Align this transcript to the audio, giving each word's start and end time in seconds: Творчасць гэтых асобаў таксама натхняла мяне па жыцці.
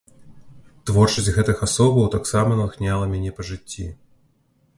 Творчасць 0.89 1.29
гэтых 1.35 1.57
асобаў 1.67 2.07
таксама 2.17 2.59
натхняла 2.61 3.05
мяне 3.13 3.31
па 3.37 3.41
жыцці. 3.53 3.85